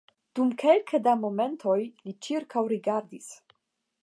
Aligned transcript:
Dum 0.37 0.53
kelke 0.63 1.01
da 1.09 1.13
momentoj 1.27 1.77
li 1.85 2.17
ĉirkaŭrigardis. 2.29 3.31